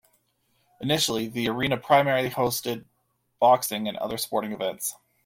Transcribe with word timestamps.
Initially, 0.79 1.27
the 1.27 1.47
arena 1.47 1.77
primarily 1.77 2.31
hosted 2.31 2.85
boxing 3.39 3.87
and 3.87 3.97
other 3.97 4.17
sporting 4.17 4.51
events. 4.51 4.95